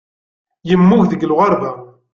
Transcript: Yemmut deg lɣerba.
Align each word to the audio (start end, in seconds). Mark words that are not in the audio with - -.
Yemmut 0.69 1.07
deg 1.11 1.25
lɣerba. 1.25 1.71